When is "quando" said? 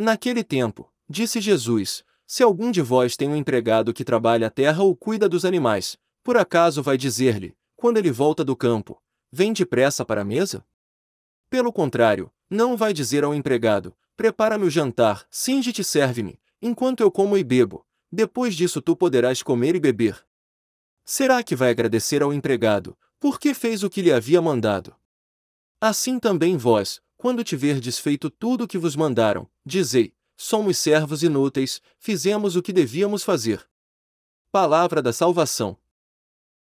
7.76-7.98, 27.20-27.44